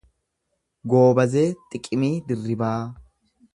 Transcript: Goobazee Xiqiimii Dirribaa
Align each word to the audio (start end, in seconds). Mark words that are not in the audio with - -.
Goobazee 0.93 1.45
Xiqiimii 1.75 2.11
Dirribaa 2.33 2.79